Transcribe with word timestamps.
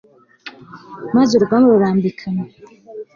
maze 1.15 1.31
urugamba 1.33 1.67
rurambikana 1.73 2.43